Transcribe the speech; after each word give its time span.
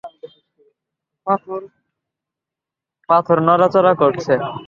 পাথর 3.09 3.37
নড়াচড়া 3.47 3.93
করছে। 4.01 4.33